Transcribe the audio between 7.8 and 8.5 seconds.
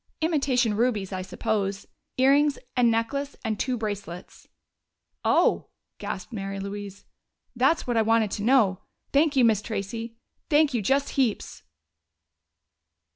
what I want to